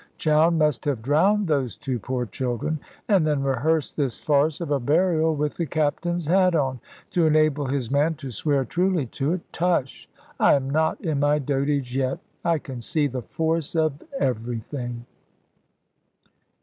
[0.17, 4.79] Chowne must have drowned those two poor children, and then rehearsed this farce of a
[4.79, 6.79] burial with the Captain's hat on,
[7.11, 9.41] to enable his man to swear truly to it.
[9.53, 10.07] Tush,
[10.39, 12.17] I am not in my dotage yet.
[12.43, 15.05] I can see the force of everything."